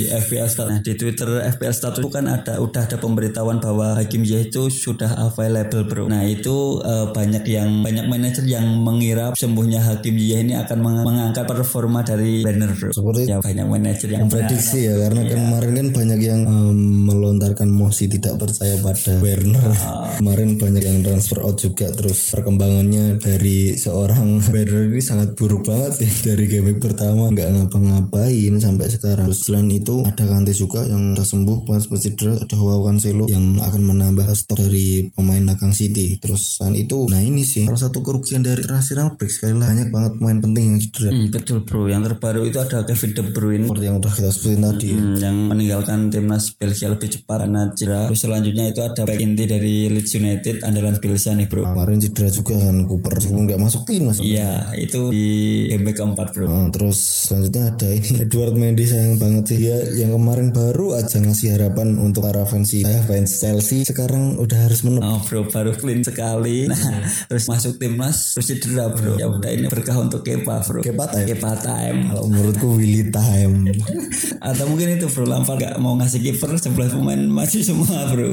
FPL 0.07 0.44
status 0.49 0.73
nah, 0.73 0.81
di 0.85 0.93
Twitter 0.95 1.29
FPL 1.55 1.75
status 1.75 2.01
itu 2.03 2.11
kan 2.11 2.25
ada 2.27 2.59
udah 2.61 2.83
ada 2.87 2.97
pemberitahuan 3.01 3.59
bahwa 3.59 3.99
Hakim 3.99 4.23
Ziyech 4.23 4.53
itu 4.53 4.69
sudah 4.71 5.31
available 5.31 5.85
bro. 5.87 6.05
Nah 6.07 6.25
itu 6.27 6.81
eh, 6.83 7.07
banyak 7.11 7.45
yang 7.49 7.83
banyak 7.83 8.07
manajer 8.07 8.45
yang 8.47 8.67
mengira 8.81 9.33
sembuhnya 9.35 9.81
Hakim 9.83 10.15
Ziyech 10.17 10.41
ini 10.47 10.55
akan 10.59 10.79
meng- 10.81 11.05
mengangkat 11.05 11.45
performa 11.49 12.05
dari 12.05 12.45
Werner 12.45 12.73
bro. 12.73 12.91
Seperti 12.93 13.23
Ya 13.25 13.41
banyak 13.41 13.67
manajer 13.67 14.09
yang 14.13 14.29
prediksi 14.29 14.87
ya 14.87 14.95
karena 15.01 15.25
kan 15.25 15.39
kemarin 15.41 15.73
kan 15.75 15.89
banyak 15.97 16.21
yang 16.21 16.41
em, 16.45 16.79
melontarkan 17.09 17.69
mosi 17.73 18.05
tidak 18.07 18.37
percaya 18.37 18.77
pada 18.85 19.17
Werner 19.19 19.73
kemarin 20.21 20.61
banyak 20.61 20.85
yang 20.85 21.01
transfer 21.01 21.41
out 21.41 21.57
juga 21.57 21.89
terus 21.91 22.31
perkembangannya 22.35 23.17
dari 23.19 23.75
seorang 23.75 24.39
Werner 24.53 24.93
ini 24.93 25.01
sangat 25.01 25.35
buruk 25.35 25.67
banget 25.67 26.05
ya 26.05 26.35
dari 26.35 26.45
game 26.47 26.77
pertama 26.77 27.31
nggak 27.33 27.49
ngapa-ngapain 27.55 28.55
sampai 28.61 28.87
sekarang. 28.91 29.27
Terus 29.31 29.41
selain 29.47 29.69
itu 29.71 30.05
ada 30.05 30.25
Kante 30.35 30.51
juga 30.51 30.83
yang 30.83 31.15
udah 31.15 31.23
sembuh 31.23 31.57
pas 31.63 31.87
cedera 31.87 32.35
ada 32.35 32.55
Joao 32.55 32.83
Cancelo 32.83 33.25
yang 33.31 33.63
akan 33.63 33.83
menambah 33.87 34.27
stok 34.35 34.67
dari 34.67 35.07
pemain 35.15 35.43
belakang 35.45 35.71
City 35.71 36.19
terus 36.19 36.59
selain 36.59 36.75
itu 36.75 37.07
nah 37.07 37.23
ini 37.23 37.47
sih 37.47 37.65
salah 37.71 37.87
satu 37.87 38.03
kerugian 38.03 38.43
dari 38.43 38.61
international 38.63 39.15
break 39.15 39.31
sekali 39.31 39.55
lagi 39.55 39.63
banyak 39.65 39.89
banget 39.91 40.13
pemain 40.19 40.39
penting 40.43 40.65
yang 40.75 40.79
cedera 40.83 41.11
Hmm, 41.15 41.31
betul 41.31 41.59
bro. 41.63 41.87
Yang 41.87 42.03
terbaru 42.11 42.41
itu 42.49 42.59
ada 42.59 42.79
Kevin 42.83 43.11
De 43.15 43.23
Bruyne 43.31 43.65
seperti 43.69 43.85
yang 43.87 43.97
udah 44.03 44.13
kita 44.13 44.31
sebutin 44.35 44.61
tadi. 44.65 44.89
Hmm, 44.91 45.17
yang 45.21 45.37
meninggalkan 45.47 45.99
timnas 46.11 46.45
Belgia 46.57 46.89
lebih 46.91 47.09
cepat 47.13 47.39
karena 47.45 47.61
cedera. 47.77 48.01
Terus 48.11 48.21
selanjutnya 48.25 48.65
itu 48.73 48.81
ada 48.83 49.03
back 49.05 49.21
inti 49.21 49.45
dari 49.47 49.75
Leeds 49.93 50.13
United 50.17 50.57
andalan 50.65 50.97
Bielsa 50.99 51.37
nih 51.37 51.47
bro. 51.47 51.63
kemarin 51.63 51.99
cedera 52.01 52.29
juga 52.33 52.55
kan 52.59 52.77
Cooper 52.89 53.13
meskipun 53.21 53.43
nggak 53.47 53.61
masuk 53.61 53.83
tim 53.87 54.01
mas 54.09 54.19
Iya 54.19 54.73
itu 54.75 55.01
di 55.13 55.27
game 55.71 55.93
keempat 55.93 56.27
bro. 56.35 56.47
Nah, 56.49 56.67
terus 56.73 56.99
selanjutnya 56.99 57.63
ada 57.71 57.89
ini 57.93 58.11
Edward 58.25 58.55
Mendy 58.57 58.85
sayang 58.89 59.15
banget 59.21 59.45
sih 59.55 59.59
dia 59.61 59.77
yang 59.95 60.11
kemarin 60.17 60.24
baru 60.25 60.97
aja 60.97 61.21
ngasih 61.21 61.61
harapan 61.61 62.01
untuk 62.01 62.25
para 62.25 62.49
fans 62.49 62.73
saya 62.73 63.05
fans 63.05 63.37
Chelsea 63.37 63.85
sekarang 63.85 64.41
udah 64.41 64.57
harus 64.65 64.81
menep 64.81 65.05
Oh 65.05 65.21
bro 65.21 65.45
baru 65.53 65.77
clean 65.77 66.01
sekali. 66.01 66.65
Nah 66.65 67.05
terus 67.29 67.45
masuk 67.45 67.77
timnas 67.77 68.33
terus 68.33 68.49
cedera 68.49 68.89
bro. 68.89 69.21
Ya 69.21 69.29
udah 69.29 69.51
ini 69.53 69.69
berkah 69.69 70.01
untuk 70.01 70.25
Kepa 70.25 70.65
bro. 70.65 70.81
Kepa 70.81 71.13
time. 71.13 71.29
Kepa 71.29 71.53
time. 71.61 71.99
kalau 72.09 72.25
menurutku 72.33 72.81
Willy 72.81 73.13
time 73.13 73.69
Atau 74.49 74.65
mungkin 74.73 74.97
itu 74.97 75.07
bro 75.13 75.29
Lampard 75.29 75.61
gak 75.61 75.77
mau 75.77 75.93
ngasih 76.01 76.21
kiper 76.25 76.57
sebelah 76.57 76.89
pemain 76.89 77.21
maju 77.29 77.59
semua 77.61 77.99
bro. 78.09 78.33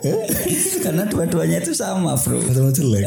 Karena 0.86 1.02
dua-duanya 1.10 1.58
itu 1.58 1.74
sama 1.74 2.14
bro. 2.14 2.38
sama 2.54 2.70
jelek 2.70 3.04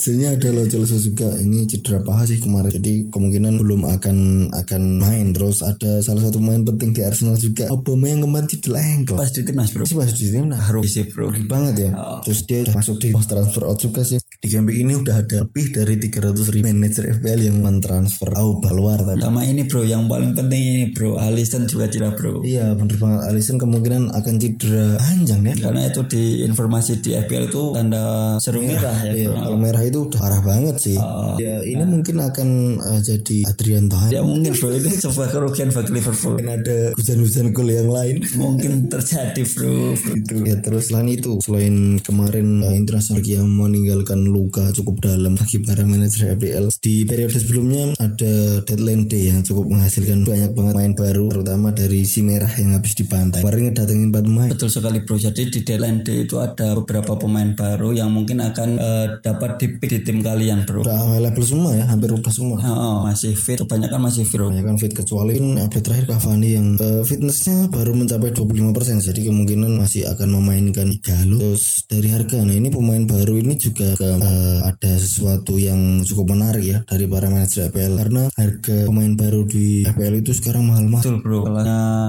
Sebenarnya 0.00 0.30
ada 0.36 0.48
lo 0.52 0.62
Chelsea 0.66 0.98
juga. 1.00 1.28
Ini 1.36 1.68
cedera 1.68 2.00
paha 2.00 2.24
sih 2.28 2.38
kemarin. 2.40 2.72
Jadi 2.72 3.08
kemungkinan 3.12 3.60
belum 3.60 3.82
akan 3.88 4.16
akan 4.52 4.82
main. 5.00 5.26
Terus 5.36 5.60
ada 5.64 6.00
salah 6.00 6.22
satu 6.28 6.40
pemain 6.40 6.62
penting 6.64 6.90
di 6.96 7.00
Arsenal 7.04 7.36
juga. 7.36 7.68
Obama 7.70 8.10
yang 8.10 8.24
kemarin 8.24 8.46
cedera 8.48 8.80
ankle 8.80 9.16
Pas 9.18 9.30
di 9.32 9.42
timnas 9.42 9.70
bro. 9.72 9.84
masih 9.84 9.96
masih 9.98 10.14
di 10.16 10.26
timnas 10.32 10.60
Harus 10.60 10.84
sih 10.92 11.04
bro. 11.08 11.30
Banget 11.48 11.74
ya. 11.88 11.90
Terus 12.24 12.40
dia 12.46 12.60
masuk 12.72 12.96
di 13.00 13.08
post 13.12 13.28
transfer 13.30 13.62
out 13.64 13.78
juga 13.80 14.02
sih. 14.04 14.18
Di 14.20 14.48
game 14.52 14.70
ini 14.76 14.92
udah 14.98 15.24
ada 15.24 15.48
lebih 15.48 15.72
dari 15.72 15.96
300 15.96 16.52
ribu 16.52 16.68
manajer 16.68 17.04
FPL 17.20 17.40
yang 17.48 17.56
mentransfer 17.64 18.28
au 18.36 18.60
keluar 18.60 19.00
tadi. 19.00 19.20
Sama 19.24 19.44
ini 19.48 19.64
bro 19.64 19.82
yang 19.84 20.04
paling 20.04 20.36
penting 20.36 20.60
ini 20.60 20.84
bro. 20.92 21.16
Alisson 21.16 21.64
juga 21.64 21.88
cedera 21.88 22.12
bro. 22.12 22.44
iya 22.44 22.76
bener 22.76 22.96
banget. 23.00 23.20
Alisson 23.32 23.56
kemungkinan 23.56 24.12
akan 24.12 24.34
cedera 24.36 25.00
panjang 25.00 25.40
ya. 25.48 25.54
Karena 25.56 25.80
itu 25.88 26.00
di 26.04 26.44
informasi 26.44 27.00
di 27.00 27.16
FPL 27.16 27.48
itu 27.48 27.62
tanda 27.72 28.36
seru 28.38 28.60
merah 28.60 28.96
ya 29.00 29.12
Iya, 29.14 29.30
kalau 29.32 29.58
merah 29.58 29.73
itu 29.82 30.06
udah 30.06 30.20
parah 30.20 30.42
banget 30.44 30.76
sih. 30.78 30.98
ya, 31.40 31.64
ini 31.66 31.82
mungkin 31.82 32.22
akan 32.22 32.48
uh, 32.78 33.00
jadi 33.02 33.48
Adrian 33.50 33.90
Tahan. 33.90 34.10
Ya 34.14 34.22
mungkin 34.22 34.54
bro 34.54 34.70
itu 34.70 34.88
sebuah 35.02 35.28
kerugian 35.34 35.74
bagi 35.74 35.90
Liverpool. 35.90 36.38
Mungkin 36.38 36.50
ada 36.52 36.78
hujan-hujan 36.94 37.46
gol 37.50 37.68
yang 37.72 37.90
lain. 37.90 38.16
Mungkin 38.38 38.86
terjadi 38.92 39.42
bro. 39.42 39.96
itu 40.14 40.34
ya 40.46 40.56
terus 40.60 40.92
selain 40.92 41.08
itu 41.10 41.40
selain 41.42 41.98
kemarin 42.04 42.62
uh, 42.62 42.74
internasional 42.76 43.24
yang 43.24 43.48
meninggalkan 43.48 44.28
luka 44.28 44.70
cukup 44.70 45.00
dalam 45.02 45.34
bagi 45.34 45.58
para 45.64 45.82
manajer 45.82 46.36
FPL 46.36 46.70
di 46.78 47.02
periode 47.08 47.34
sebelumnya 47.34 47.96
ada 47.98 48.62
deadline 48.62 49.08
day 49.08 49.32
yang 49.32 49.40
cukup 49.42 49.72
menghasilkan 49.72 50.22
banyak 50.22 50.52
banget 50.52 50.74
main 50.76 50.94
baru 50.94 51.32
terutama 51.32 51.72
dari 51.72 52.04
si 52.04 52.20
merah 52.20 52.50
yang 52.60 52.76
habis 52.76 52.94
dibantai 52.94 53.40
kemarin 53.40 53.72
ngedatengin 53.72 54.08
4 54.12 54.28
pemain 54.28 54.50
Betul 54.54 54.70
sekali 54.70 54.98
bro. 55.02 55.16
Jadi 55.16 55.42
di 55.48 55.60
deadline 55.64 56.00
day 56.04 56.26
itu 56.26 56.36
ada 56.38 56.76
beberapa 56.76 57.16
pemain 57.16 57.54
baru 57.56 57.90
yang 57.94 58.10
mungkin 58.12 58.42
akan 58.44 58.68
eh, 58.76 59.06
dapat 59.22 59.56
dipick 59.64 59.88
di 59.88 60.00
tim 60.04 60.20
kalian 60.20 60.68
bro. 60.68 60.84
udah 60.84 60.98
available 61.08 61.46
semua 61.48 61.70
ya 61.72 61.84
hampir 61.88 62.12
udah 62.12 62.28
semua 62.28 62.56
Oh, 62.64 63.04
masih 63.08 63.32
fit. 63.32 63.56
Kebanyakan 63.56 64.00
masih 64.04 64.28
fit 64.28 64.36
bro. 64.36 64.52
banyak 64.52 64.64
kan 64.64 64.76
fit 64.76 64.92
kecuali 64.92 65.40
update 65.40 65.84
terakhir 65.84 66.04
Cavani 66.12 66.48
yang 66.52 66.66
eh, 66.76 67.00
fitnessnya 67.00 67.72
baru 67.72 67.96
mencapai 67.96 68.30
25% 68.36 69.00
jadi 69.00 69.20
kemungkinan 69.32 69.80
masih 69.80 70.04
akan 70.12 70.28
memainkan 70.36 70.92
Igalo 70.92 71.38
terus 71.40 71.88
dari 71.88 72.12
harga 72.12 72.44
nah 72.44 72.52
ini 72.52 72.68
pemain 72.68 73.04
baru 73.06 73.40
ini 73.40 73.54
juga 73.56 73.94
ke 73.94 74.10
uh, 74.20 74.58
ada 74.66 74.92
sesuatu 74.98 75.56
yang 75.56 76.02
cukup 76.04 76.34
menarik 76.34 76.64
ya 76.66 76.78
dari 76.84 77.06
para 77.06 77.30
manajer 77.30 77.70
FPL 77.70 77.94
karena 77.94 78.22
harga 78.34 78.76
pemain 78.90 79.12
baru 79.14 79.40
di 79.46 79.86
FPL 79.86 80.14
itu 80.20 80.32
sekarang 80.34 80.66
mahal 80.66 80.84
mahal. 80.90 81.02
Betul 81.06 81.16
bro. 81.22 81.40
Kalau 81.46 81.62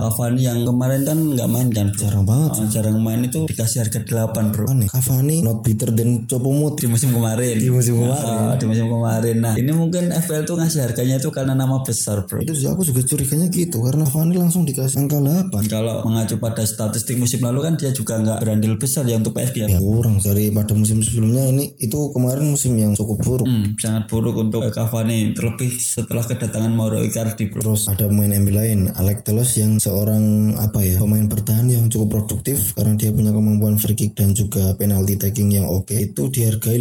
Cavani 0.09 0.41
yang 0.41 0.59
kemarin 0.65 1.01
kan 1.05 1.17
nggak 1.21 1.49
main 1.49 1.67
kan? 1.69 1.87
Jarang 1.93 2.25
banget. 2.25 2.49
Oh, 2.57 2.67
jarang 2.73 2.97
main 2.99 3.21
itu 3.21 3.37
dikasih 3.45 3.85
harga 3.85 3.99
8 4.01 4.51
bro. 4.51 4.65
Aneh. 4.65 4.89
Cavani 4.89 5.37
not 5.45 5.61
better 5.61 5.93
than 5.93 6.25
Chopomut 6.25 6.73
di 6.81 6.89
musim 6.89 7.13
kemarin. 7.13 7.44
Di 7.53 7.69
musim 7.69 8.01
kemarin. 8.01 8.25
Oh, 8.25 8.55
di 8.57 8.65
musim 8.65 8.87
kemarin. 8.89 9.35
Nah 9.37 9.53
ini 9.53 9.71
mungkin 9.71 10.09
FPL 10.09 10.43
tuh 10.49 10.57
ngasih 10.57 10.81
harganya 10.89 11.15
itu 11.21 11.29
karena 11.29 11.53
nama 11.53 11.77
besar 11.85 12.25
bro. 12.25 12.41
Itu 12.41 12.57
sih 12.57 12.65
aku 12.65 12.81
juga 12.81 13.05
curiganya 13.05 13.47
gitu 13.53 13.85
karena 13.85 14.03
Cavani 14.09 14.35
langsung 14.39 14.63
dikasih 14.63 15.05
angka 15.05 15.19
8. 15.19 15.67
Kalau 15.67 16.01
mengacu 16.07 16.39
pada 16.39 16.63
statistik 16.63 17.19
musim 17.19 17.43
lalu 17.43 17.67
kan 17.67 17.73
dia 17.75 17.91
juga 17.91 18.17
nggak 18.17 18.39
berandil 18.41 18.73
besar 18.79 19.03
ya 19.05 19.19
untuk 19.19 19.35
PSG. 19.35 19.69
Ya 19.69 19.79
kurang 19.81 20.17
dari 20.23 20.49
pada 20.49 20.73
musim 20.73 21.03
sebelumnya 21.03 21.45
ini 21.51 21.75
itu 21.77 21.99
kemarin 22.15 22.47
musim 22.49 22.79
yang 22.79 22.95
cukup 22.95 23.21
buruk. 23.21 23.47
Hmm, 23.47 23.75
sangat 23.75 24.07
buruk 24.07 24.35
untuk 24.39 24.63
Cavani 24.71 25.35
terlebih 25.35 25.75
setelah 25.77 26.23
kedatangan 26.23 26.71
Mauro 26.71 27.03
Icardi 27.03 27.51
bro. 27.51 27.59
Terus 27.59 27.91
ada 27.91 28.07
pemain 28.07 28.31
MU 28.39 28.55
lain 28.55 28.87
Alex 28.95 29.17
Teles 29.27 29.51
yang 29.59 29.75
seorang 29.77 30.55
apa 30.55 30.79
ya 30.79 30.95
pemain 31.03 31.27
bertahan 31.27 31.67
yang 31.67 31.91
cukup 31.91 32.21
produktif 32.21 32.71
karena 32.71 32.95
dia 32.95 33.11
punya 33.11 33.35
kemampuan 33.35 33.75
free 33.75 33.97
kick 33.97 34.15
dan 34.15 34.31
juga 34.31 34.71
penalty 34.79 35.19
taking 35.19 35.51
yang 35.51 35.67
oke 35.67 35.91
okay. 35.91 36.07
itu 36.07 36.31
dihargai 36.31 36.79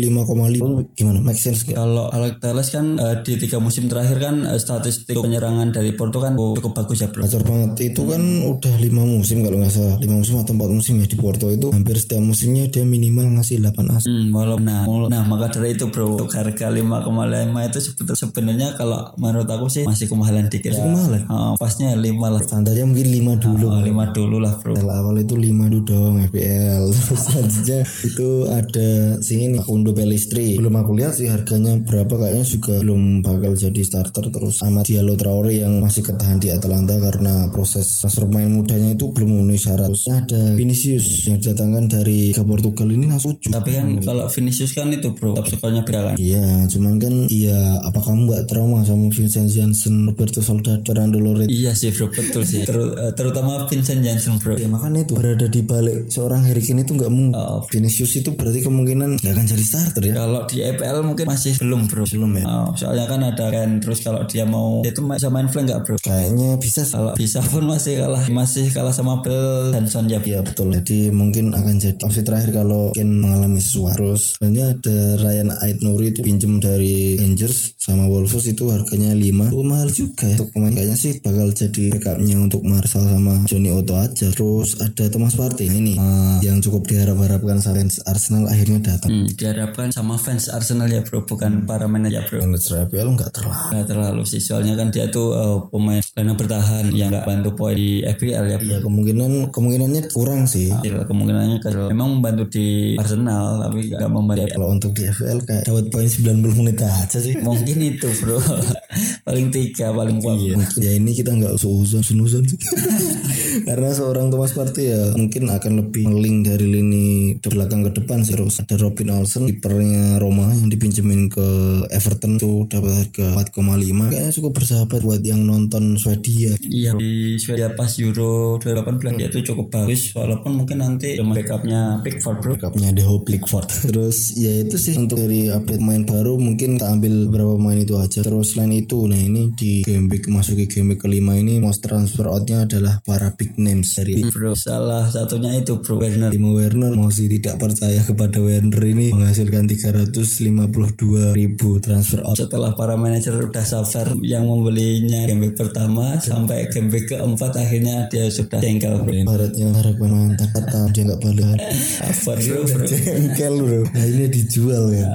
5,5 0.51 0.97
gimana 0.99 1.19
make 1.23 1.41
sense 1.41 1.65
gak? 1.65 1.77
Kalau 1.79 2.11
Alex 2.11 2.35
Teles 2.43 2.69
kan 2.73 2.87
uh, 2.99 3.17
di 3.23 3.33
tiga 3.39 3.63
musim 3.63 3.87
terakhir 3.87 4.19
kan 4.19 4.43
uh, 4.49 4.59
statistik 4.59 5.15
penyerangan 5.15 5.71
dari 5.71 5.95
Porto 5.95 6.19
kan 6.19 6.35
cukup 6.35 6.73
bagus 6.75 7.05
ya 7.05 7.09
bro. 7.13 7.23
Gacor 7.23 7.45
banget 7.47 7.95
itu 7.95 8.03
kan 8.09 8.23
udah 8.45 8.75
lima 8.83 9.03
musim 9.07 9.47
kalau 9.47 9.61
nggak 9.61 9.73
salah 9.73 9.97
lima 10.03 10.15
musim 10.19 10.41
atau 10.41 10.53
empat 10.57 10.71
musim 10.73 10.95
ya 10.99 11.07
di 11.07 11.17
Porto 11.21 11.47
itu 11.53 11.71
hampir 11.71 11.97
setiap 12.01 12.23
musimnya 12.25 12.67
dia 12.67 12.83
minimal 12.83 13.39
ngasih 13.39 13.63
8 13.63 13.95
as. 13.95 14.05
Hmm, 14.09 14.35
walau 14.35 14.59
nah, 14.59 14.89
nah 15.07 15.23
maka 15.23 15.55
dari 15.55 15.79
itu 15.79 15.89
bro 15.89 16.19
untuk 16.19 16.31
harga 16.35 16.67
5,5 16.73 17.71
itu 17.71 17.79
sebenarnya 18.19 18.75
kalau 18.75 19.15
menurut 19.21 19.47
aku 19.47 19.67
sih 19.71 19.85
masih 19.87 20.11
kemahalan 20.11 20.51
dikit. 20.51 20.75
Masih 20.75 20.85
kemahalan. 20.85 21.23
Uh, 21.31 21.53
pasnya 21.61 21.95
5 21.95 22.03
lah. 22.19 22.43
Standarnya 22.43 22.85
mungkin 22.89 23.09
5 23.39 23.45
dulu. 23.45 23.67
Uh, 23.71 23.83
5 23.85 24.17
dulu 24.17 24.37
lah 24.43 24.55
bro. 24.59 24.75
Setelah 24.75 24.97
awal 25.01 25.23
itu 25.23 25.35
5 25.39 25.73
dulu 25.73 25.83
dong 25.85 26.15
FPL. 26.31 26.85
Terus 26.95 27.21
selanjutnya 27.21 27.81
itu 28.07 28.29
ada 28.51 28.89
sini 29.21 29.43
ini 29.55 29.59
Undo 29.69 29.93
Belum 30.35 30.75
aku 30.75 30.93
lihat 30.99 31.15
sih 31.15 31.31
harganya 31.31 31.79
berapa 31.79 32.11
kayaknya 32.11 32.45
juga 32.47 32.75
belum 32.83 33.23
bakal 33.23 33.55
jadi 33.55 33.81
starter 33.85 34.33
terus 34.33 34.65
Ahmad 34.67 34.89
Diallo 34.89 35.15
Traore 35.15 35.55
yang 35.55 35.79
masih 35.79 36.03
ketahan 36.03 36.43
di 36.43 36.51
Atalanta 36.51 36.99
karena 36.99 37.47
proses 37.55 37.87
transfer 38.01 38.27
pemain 38.27 38.51
mudanya 38.51 38.97
itu 38.97 39.11
belum 39.13 39.29
memenuhi 39.31 39.61
syarat. 39.61 39.89
Terus 39.93 40.07
ada 40.11 40.43
Vinicius 40.57 41.07
yang 41.29 41.39
didatangkan 41.39 41.85
dari 41.87 42.33
ke 42.35 42.43
Portugal 42.43 42.89
ini 42.91 43.07
langsung 43.07 43.37
Tapi 43.39 43.71
kan 43.75 43.87
hmm. 43.99 44.05
kalau 44.07 44.27
Vinicius 44.31 44.73
kan 44.73 44.89
itu 44.91 45.13
bro, 45.15 45.37
top 45.37 45.47
skornya 45.51 45.83
berapa? 45.85 46.17
Iya, 46.17 46.67
cuman 46.71 46.95
kan 46.99 47.15
iya 47.29 47.83
apa 47.85 48.01
kamu 48.01 48.21
nggak 48.31 48.43
trauma 48.49 48.83
sama 48.87 49.11
Vincent 49.11 49.51
Janssen, 49.51 50.09
Roberto 50.09 50.41
Soldado, 50.41 50.83
Fernando 50.87 51.19
Loret? 51.21 51.51
Iya 51.51 51.77
sih 51.77 51.93
bro, 51.93 52.11
betul 52.11 52.43
sih. 52.47 52.65
Ter 52.65 52.77
terutama 53.15 53.67
Vincent 53.69 54.01
Janssen 54.01 54.41
bro. 54.41 54.57
Ya 54.57 54.67
makanya 54.71 55.05
itu 55.05 55.15
berada 55.19 55.47
di 55.47 55.61
balik 55.63 56.09
seorang 56.09 56.47
Harry 56.47 56.63
Kane 56.65 56.83
itu 56.83 56.97
nggak 56.97 57.13
mungkin. 57.13 57.37
Oh. 57.37 57.63
Vinicius 57.69 58.15
itu 58.17 58.33
berarti 58.35 58.65
kemungkinan 58.65 59.21
nggak 59.21 59.33
akan 59.35 59.47
jadi 59.47 59.65
starter 59.65 60.03
ya. 60.07 60.15
Kalau 60.25 60.41
di 60.49 60.65
EPL 60.65 61.05
mungkin 61.05 61.29
masih 61.29 61.53
belum 61.61 61.85
bro. 61.85 62.09
Belum 62.09 62.33
ya. 62.41 62.45
Oh, 62.49 62.73
soalnya 62.73 63.05
kan 63.05 63.21
ada 63.21 63.47
kan 63.53 63.69
terus 63.77 64.01
kalau 64.01 64.25
dia 64.25 64.49
mau 64.49 64.81
dia 64.81 64.97
itu 64.97 65.05
bisa 65.05 65.29
main 65.29 65.53
flank 65.53 65.69
nggak 65.69 65.81
bro? 65.85 65.97
Kayaknya 66.01 66.57
bisa. 66.57 66.81
Kalau 66.89 67.13
bisa 67.13 67.45
pun 67.45 67.69
masih 67.69 68.01
kalah 68.01 68.25
masih 68.33 68.67
kalah 68.73 68.95
sama 68.97 69.21
Bell 69.21 69.77
dan 69.77 69.85
Son 69.85 70.09
ya. 70.09 70.17
Iya 70.25 70.41
betul. 70.41 70.73
Jadi 70.73 71.13
mungkin 71.13 71.53
akan 71.53 71.77
jadi 71.77 72.01
opsi 72.01 72.25
terakhir 72.25 72.57
kalau 72.57 72.89
Kane 72.97 73.21
mengalami 73.21 73.61
sesuatu. 73.61 74.01
Terus 74.01 74.41
sebenarnya 74.41 74.65
ada 74.81 74.99
Ryan 75.21 75.51
Ait 75.61 75.79
Nuri 75.85 76.09
itu 76.17 76.25
pinjem 76.25 76.57
dari 76.57 77.21
Rangers 77.21 77.77
sama 77.77 78.09
Wolves 78.09 78.49
itu 78.49 78.73
harganya 78.73 79.13
5 79.13 79.53
itu 79.53 79.61
mahal 79.61 79.89
juga 79.93 80.25
ya 80.25 80.41
untuk 80.41 80.49
pemain 80.57 80.73
kayaknya 80.73 80.97
sih 80.97 81.13
bakal 81.21 81.49
jadi 81.53 81.85
backupnya 81.93 82.37
untuk 82.41 82.63
Marshall 82.65 83.05
sama 83.05 83.35
Johnny 83.45 83.69
Otto 83.69 83.95
aja 84.01 84.27
terus 84.33 84.81
ada 84.81 85.05
Thomas 85.13 85.37
Partey 85.37 85.69
nah, 85.69 85.77
ini 85.77 85.95
uh, 86.01 86.39
yang 86.41 86.65
cukup 86.65 86.89
diharap-harapkan 86.89 87.61
fans 87.61 88.01
Arsenal 88.09 88.49
akhirnya 88.49 88.81
datang 88.81 89.13
hmm, 89.13 89.37
diharapkan 89.37 89.93
sama 89.93 90.14
fans 90.21 90.53
Arsenal 90.53 90.87
ya 90.91 91.01
bro 91.01 91.25
bukan 91.25 91.65
hmm. 91.65 91.67
para 91.67 91.89
manajer 91.89 92.27
bro. 92.29 92.45
Manajer 92.45 92.87
FPL 92.87 93.09
nggak 93.17 93.31
terlalu. 93.33 93.71
Nggak 93.73 93.87
terlalu 93.89 94.23
sih 94.29 94.41
soalnya 94.43 94.75
kan 94.77 94.93
dia 94.93 95.09
tuh 95.09 95.33
uh, 95.33 95.59
pemain 95.73 96.03
yang 96.03 96.37
bertahan 96.37 96.85
yang 96.93 97.09
nggak 97.11 97.27
bantu 97.27 97.51
poin 97.57 97.75
di 97.75 98.05
FPL 98.05 98.45
ya 98.53 98.59
iya 98.61 98.79
kemungkinan 98.85 99.51
kemungkinannya 99.51 100.03
kurang 100.13 100.45
sih. 100.45 100.69
Nah, 100.71 101.09
kemungkinannya 101.09 101.59
kalau 101.65 101.89
memang 101.89 102.21
membantu 102.21 102.45
di 102.61 102.95
Arsenal 103.01 103.65
tapi 103.65 103.89
nggak 103.89 104.11
membantu 104.13 104.47
kalau 104.53 104.69
untuk 104.71 104.91
di 104.93 105.03
FPL 105.09 105.39
kayak 105.43 105.63
dapat 105.65 105.85
poin 105.89 106.09
90 106.09 106.59
menit 106.61 106.77
aja 106.85 107.19
sih. 107.19 107.35
Mungkin 107.41 107.79
itu 107.81 108.09
bro. 108.21 108.39
Paling 109.27 109.49
tiga 109.49 109.89
paling 109.91 110.21
kuat. 110.21 110.37
Iya. 110.37 110.55
ya 110.79 110.91
ini 111.01 111.17
kita 111.17 111.33
nggak 111.33 111.57
usah 111.57 112.05
sih. 112.05 112.15
Karena 113.69 113.91
seorang 113.91 114.29
Thomas 114.29 114.53
Partey 114.53 114.93
ya 114.93 115.17
mungkin 115.17 115.49
akan 115.49 115.73
lebih 115.81 116.05
meling 116.13 116.45
dari 116.45 116.67
lini 116.69 117.07
belakang 117.55 117.87
ke 117.87 117.91
depan 118.03 118.27
sih 118.27 118.35
terus 118.35 118.59
ada 118.61 118.75
Robin 118.77 119.15
Olsen 119.15 119.47
kipernya 119.47 120.04
Roma 120.21 120.53
yang 120.55 120.69
dipinjemin 120.71 121.29
ke 121.33 121.47
Everton 121.91 122.39
tuh 122.41 122.67
dapat 122.71 122.93
harga 123.07 123.27
4,5 123.53 124.13
kayaknya 124.13 124.33
cukup 124.33 124.53
bersahabat 124.57 125.01
buat 125.05 125.23
yang 125.25 125.45
nonton 125.45 125.97
Swedia 125.97 126.57
iya 126.69 126.97
di 126.97 127.37
Swedia 127.37 127.73
pas 127.75 127.91
Euro 128.01 128.57
2018 128.59 129.19
dia 129.19 129.29
tuh 129.31 129.43
cukup 129.45 129.67
bagus. 129.71 130.13
Walaupun 130.17 130.53
mungkin 130.65 130.79
nanti 130.81 131.17
backupnya 131.19 132.01
Pickford 132.03 132.37
bro. 132.41 132.53
Backupnya 132.57 132.91
The 132.93 133.05
Hope 133.05 133.25
Pickford. 133.29 133.69
Terus 133.91 134.35
ya 134.39 134.53
itu 134.65 134.77
sih 134.81 134.95
untuk 134.99 135.21
dari 135.21 135.51
update 135.51 135.83
main 135.83 136.05
baru 136.07 136.37
mungkin 136.37 136.77
kita 136.79 136.89
ambil 136.91 137.29
beberapa 137.29 137.53
pemain 137.59 137.81
itu 137.81 137.95
aja. 137.99 138.21
Terus 138.25 138.55
selain 138.55 138.73
itu 138.75 139.07
nah 139.07 139.19
ini 139.19 139.53
di 139.55 139.83
game 139.85 140.09
week 140.11 140.29
masuk 140.31 140.61
ke 140.65 140.81
game 140.81 140.95
week 140.95 141.01
kelima 141.03 141.37
ini 141.37 141.59
most 141.59 141.85
transfer 141.85 142.27
outnya 142.29 142.65
adalah 142.65 143.01
para 143.05 143.33
big 143.35 143.57
names 143.61 143.95
dari 143.97 144.25
bro. 144.29 144.57
Salah 144.57 145.09
satunya 145.09 145.55
itu 145.59 145.79
bro 145.81 146.01
Werner. 146.01 146.31
Timo 146.33 146.57
Werner. 146.57 146.93
Masih 146.95 147.29
tidak 147.29 147.61
percaya 147.61 148.01
kepada 148.01 148.39
Werner 148.41 148.83
ini 148.85 149.13
menghasilkan 149.13 149.67
352 149.95 151.39
ribu 151.39 151.79
transfer 151.79 152.19
out. 152.27 152.35
Setelah 152.35 152.75
para 152.75 152.99
manajer 152.99 153.39
udah 153.39 153.63
sabar 153.63 154.11
yang 154.27 154.51
membelinya 154.51 155.23
game 155.31 155.55
pertama 155.55 156.19
sampai 156.19 156.67
game 156.67 156.91
keempat 156.91 157.55
akhirnya 157.55 158.11
dia 158.11 158.27
sudah 158.27 158.59
jengkel 158.59 159.07
bro. 159.07 159.15
Baratnya 159.23 159.71
harapan 159.71 160.11
mantan 160.11 160.51
kata 160.51 160.91
dia 160.91 161.03
nggak 161.07 161.21
balik. 161.23 161.47
Apa 162.11 162.33
bro, 162.35 162.61
bro. 162.67 162.85
jengkel 162.91 163.55
bro. 163.63 163.81
Nah 163.95 164.05
ini 164.11 164.27
dijual 164.27 164.85
ya. 164.91 165.07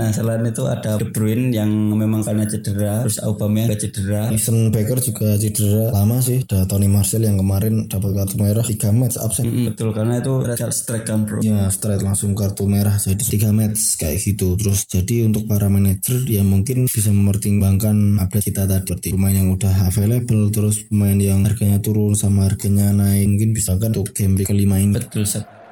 Nah 0.00 0.08
selain 0.08 0.40
itu 0.48 0.64
ada 0.64 0.96
De 0.96 1.12
Bruyne 1.12 1.52
yang 1.52 1.68
memang 1.92 2.24
karena 2.24 2.48
cedera 2.48 3.04
terus 3.04 3.20
Aubameyang 3.20 3.76
juga 3.76 3.80
cedera. 3.84 4.22
Ethan 4.32 4.72
Baker 4.72 4.98
juga 5.04 5.28
cedera. 5.36 5.92
Lama 5.92 6.24
sih 6.24 6.40
ada 6.48 6.64
Tony 6.64 6.88
Marcel 6.88 7.28
yang 7.28 7.36
kemarin 7.36 7.84
dapat 7.84 8.16
kartu 8.16 8.40
merah 8.40 8.64
3 8.64 8.96
match 8.96 9.20
absen. 9.20 9.44
Mm 9.44 9.52
-hmm, 9.52 9.64
betul 9.76 9.88
karena 9.92 10.14
itu 10.24 10.32
strike 10.72 11.04
kan 11.04 11.28
bro. 11.28 11.44
Ya 11.44 11.68
strike 11.68 12.00
langsung 12.00 12.32
kartu 12.32 12.64
merah 12.64 12.96
jadi 12.96 13.20
3 13.20 13.52
match 13.52 14.00
kayak 14.00 14.21
gitu 14.22 14.54
terus 14.54 14.86
jadi 14.86 15.26
untuk 15.26 15.50
para 15.50 15.66
manajer 15.66 16.22
ya 16.30 16.46
mungkin 16.46 16.86
bisa 16.86 17.10
mempertimbangkan 17.10 18.22
update 18.22 18.54
kita 18.54 18.70
tadi. 18.70 18.86
Seperti 18.92 19.08
pemain 19.16 19.34
yang 19.34 19.50
udah 19.50 19.88
available 19.90 20.52
terus 20.54 20.86
pemain 20.86 21.18
yang 21.18 21.42
harganya 21.42 21.82
turun 21.82 22.14
sama 22.14 22.46
harganya 22.46 22.94
naik. 22.94 23.26
Mungkin 23.26 23.50
bisa 23.50 23.74
kan 23.80 23.90
untuk 23.90 24.14
game 24.14 24.38
kelima 24.46 24.78
ini. 24.78 24.94
Betul 24.94 25.26
set 25.26 25.62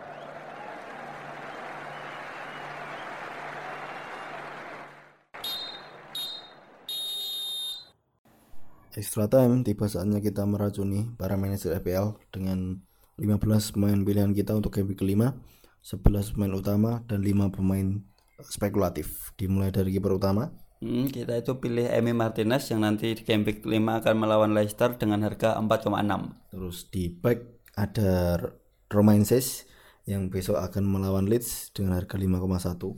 Extra 8.91 9.31
time 9.31 9.63
tiba 9.63 9.89
saatnya 9.89 10.19
kita 10.21 10.45
meracuni 10.45 11.09
para 11.15 11.39
manajer 11.39 11.79
FPL 11.79 12.21
dengan 12.35 12.85
15 13.17 13.73
pemain 13.73 13.97
pilihan 13.97 14.35
kita 14.35 14.53
untuk 14.53 14.77
game 14.77 14.93
kelima, 14.99 15.39
11 15.81 16.37
pemain 16.37 16.53
utama 16.53 17.01
dan 17.09 17.25
5 17.25 17.55
pemain 17.55 18.03
spekulatif. 18.47 19.35
Dimulai 19.37 19.75
dari 19.75 19.93
kiper 19.93 20.17
utama. 20.17 20.53
Hmm, 20.81 21.13
kita 21.13 21.37
itu 21.37 21.61
pilih 21.61 21.93
Emi 21.93 22.17
Martinez 22.17 22.65
yang 22.73 22.81
nanti 22.81 23.13
di 23.13 23.23
game 23.25 23.45
week 23.45 23.61
5 23.61 24.01
akan 24.01 24.15
melawan 24.17 24.57
Leicester 24.57 24.97
dengan 24.97 25.21
harga 25.21 25.61
4,6. 25.61 26.57
Terus 26.57 26.89
di 26.89 27.13
back 27.13 27.69
ada 27.77 28.41
Romain 28.89 29.23
Ses 29.29 29.69
yang 30.09 30.33
besok 30.33 30.57
akan 30.57 30.89
melawan 30.89 31.29
Leeds 31.29 31.77
dengan 31.77 32.01
harga 32.01 32.17
5,1. 32.17 32.97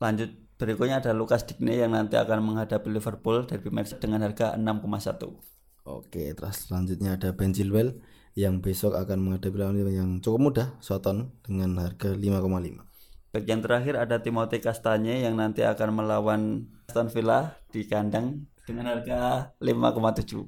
Lanjut 0.00 0.30
Berikutnya 0.56 1.04
ada 1.04 1.12
Lukas 1.12 1.44
Digne 1.44 1.76
yang 1.76 1.92
nanti 1.92 2.16
akan 2.16 2.40
menghadapi 2.40 2.88
Liverpool 2.88 3.44
dari 3.44 3.68
match 3.68 3.92
dengan 4.00 4.24
harga 4.24 4.56
6,1. 4.56 5.36
Oke, 5.84 6.32
terus 6.32 6.56
selanjutnya 6.64 7.20
ada 7.20 7.36
Ben 7.36 7.52
Chilwell 7.52 8.00
yang 8.32 8.64
besok 8.64 8.96
akan 8.96 9.20
menghadapi 9.20 9.52
lawan 9.52 9.76
yang 9.92 10.10
cukup 10.24 10.40
mudah, 10.40 10.68
Soton 10.80 11.36
dengan 11.44 11.76
harga 11.76 12.16
5,5. 12.16 12.88
Bagian 13.36 13.60
terakhir 13.60 14.00
ada 14.00 14.16
Timothy 14.16 14.64
Castagne 14.64 15.20
yang 15.20 15.36
nanti 15.36 15.60
akan 15.60 15.92
melawan 15.92 16.72
Aston 16.88 17.12
Villa 17.12 17.52
di 17.68 17.84
kandang 17.84 18.48
dengan 18.64 18.88
harga 18.88 19.52
5,7. 19.60 20.40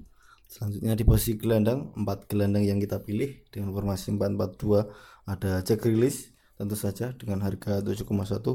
Selanjutnya 0.49 0.97
di 0.97 1.05
posisi 1.05 1.37
gelandang, 1.37 1.93
4 1.93 2.25
gelandang 2.33 2.65
yang 2.65 2.81
kita 2.81 3.05
pilih 3.05 3.45
dengan 3.53 3.77
formasi 3.77 4.17
442 4.17 4.89
ada 5.29 5.61
Jack 5.61 5.85
Grealish, 5.85 6.33
tentu 6.57 6.81
saja 6.81 7.13
dengan 7.13 7.45
harga 7.45 7.85
7,1 7.85 8.09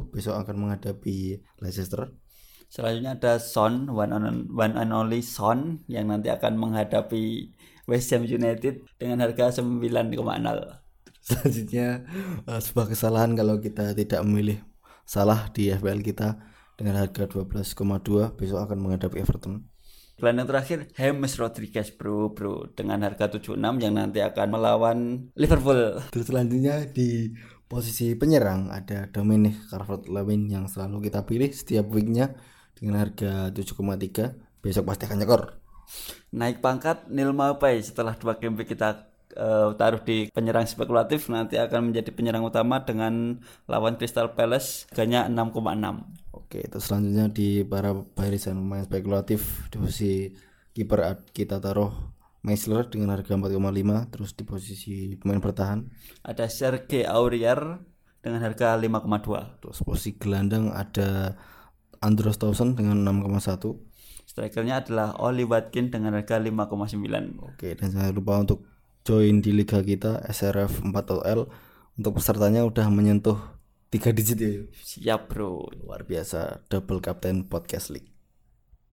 besok 0.09 0.33
akan 0.33 0.55
menghadapi 0.65 1.37
Leicester 1.61 2.09
Selanjutnya 2.73 3.13
ada 3.13 3.37
Son, 3.37 3.85
one, 3.85 4.17
on, 4.17 4.49
one 4.49 4.73
and 4.73 4.89
only 4.89 5.21
Son 5.21 5.85
yang 5.85 6.09
nanti 6.09 6.33
akan 6.33 6.57
menghadapi 6.57 7.53
West 7.85 8.09
Ham 8.09 8.25
United 8.25 8.81
dengan 8.97 9.21
harga 9.29 9.61
9,0. 9.61 10.82
Selanjutnya 11.27 12.03
uh, 12.47 12.59
sebuah 12.59 12.91
kesalahan 12.91 13.31
kalau 13.33 13.59
kita 13.63 13.95
tidak 13.95 14.21
memilih 14.27 14.59
salah 15.07 15.47
di 15.51 15.71
FPL 15.71 16.03
kita 16.03 16.39
dengan 16.75 16.99
harga 16.99 17.27
12,2 17.27 18.35
besok 18.35 18.59
akan 18.59 18.77
menghadapi 18.79 19.23
Everton. 19.23 19.63
Dan 20.13 20.39
yang 20.39 20.47
terakhir 20.47 20.87
James 20.93 21.33
Rodriguez 21.41 21.89
bro 21.95 22.31
bro 22.31 22.69
dengan 22.75 23.01
harga 23.01 23.33
76 23.33 23.57
yang 23.57 23.93
nanti 23.97 24.21
akan 24.21 24.47
melawan 24.51 24.97
Liverpool. 25.33 25.99
Terus 26.13 26.27
selanjutnya 26.29 26.85
di 26.85 27.33
posisi 27.65 28.13
penyerang 28.13 28.69
ada 28.69 29.09
Dominic 29.09 29.73
Calvert-Lewin 29.73 30.51
yang 30.51 30.69
selalu 30.69 31.09
kita 31.09 31.25
pilih 31.25 31.49
setiap 31.49 31.89
weeknya 31.89 32.37
dengan 32.77 33.01
harga 33.01 33.49
7,3 33.49 34.61
besok 34.61 34.85
pasti 34.85 35.09
akan 35.09 35.17
nyekor 35.23 35.63
naik 36.33 36.59
pangkat 36.63 37.05
Neil 37.11 37.31
Maupay 37.35 37.79
setelah 37.83 38.17
dua 38.17 38.37
game 38.41 38.57
kita 38.65 39.12
uh, 39.37 39.73
taruh 39.77 40.01
di 40.01 40.29
penyerang 40.29 40.65
spekulatif 40.65 41.29
nanti 41.29 41.57
akan 41.57 41.91
menjadi 41.91 42.09
penyerang 42.13 42.45
utama 42.45 42.81
dengan 42.81 43.39
lawan 43.69 43.97
Crystal 43.97 44.33
Palace 44.33 44.85
harganya 44.93 45.29
6,6 45.29 46.33
oke 46.33 46.59
terus 46.69 46.83
selanjutnya 46.85 47.27
di 47.29 47.61
para 47.65 47.93
barisan 47.93 48.57
pemain 48.57 48.85
spekulatif 48.85 49.69
di 49.69 49.75
posisi 49.77 50.13
kiper 50.73 51.29
kita 51.33 51.61
taruh 51.61 52.13
Meisler 52.43 52.83
dengan 52.91 53.15
harga 53.15 53.39
4,5 53.39 54.11
terus 54.11 54.35
di 54.35 54.43
posisi 54.43 55.15
pemain 55.15 55.39
bertahan. 55.39 55.79
Ada 56.27 56.51
Sergei 56.51 57.07
Aurier 57.07 57.79
dengan 58.23 58.39
harga 58.39 58.79
5,2 58.79 59.59
terus 59.59 59.83
posisi 59.83 60.15
gelandang 60.15 60.71
ada 60.71 61.35
Andros 61.99 62.39
Towson 62.39 62.71
dengan 62.79 63.03
6,1 63.03 63.75
strikernya 64.23 64.79
adalah 64.79 65.19
Oli 65.19 65.43
Watkins 65.43 65.91
dengan 65.91 66.15
harga 66.15 66.39
5,9 66.39 67.03
oke 67.43 67.67
dan 67.75 67.87
jangan 67.91 68.15
lupa 68.15 68.33
untuk 68.39 68.59
join 69.03 69.43
di 69.43 69.51
liga 69.51 69.83
kita 69.83 70.23
SRF 70.31 70.79
4OL 70.87 71.51
untuk 71.99 72.17
pesertanya 72.17 72.63
udah 72.63 72.87
menyentuh 72.87 73.37
tiga 73.91 74.15
digit 74.15 74.39
ya. 74.39 74.63
Siap 74.71 75.29
bro. 75.29 75.67
Luar 75.83 76.07
biasa 76.07 76.63
double 76.71 77.03
captain 77.03 77.45
podcast 77.45 77.91
league 77.91 78.12